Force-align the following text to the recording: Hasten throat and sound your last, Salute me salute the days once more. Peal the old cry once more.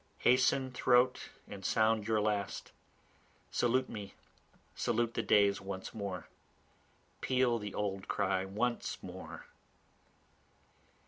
Hasten 0.21 0.71
throat 0.71 1.29
and 1.47 1.63
sound 1.63 2.07
your 2.07 2.19
last, 2.19 2.71
Salute 3.51 3.87
me 3.87 4.15
salute 4.73 5.13
the 5.13 5.21
days 5.21 5.61
once 5.61 5.93
more. 5.93 6.25
Peal 7.21 7.59
the 7.59 7.75
old 7.75 8.07
cry 8.07 8.43
once 8.43 8.97
more. 9.03 9.45